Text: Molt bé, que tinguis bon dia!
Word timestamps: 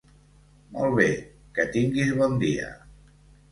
Molt 0.77 0.95
bé, 1.01 1.09
que 1.59 1.67
tinguis 1.77 2.17
bon 2.23 2.41
dia! 2.47 2.75